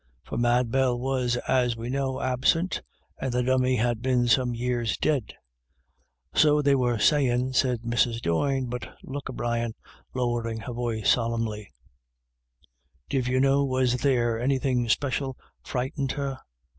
[0.23, 2.81] For Mad Bell was, as we know, absent,
[3.19, 5.35] and the Dummy had been some years dead.
[6.33, 6.39] 232 IRISH IDYLLS.
[6.39, 8.19] u So they were sayinV said Mrs.
[8.19, 8.63] Doyne.
[8.63, 9.75] u But look a, Brian
[10.15, 11.69] "—lowering her voice solemnly
[13.11, 16.39] —"div you know was there— anythin* special frightened her?"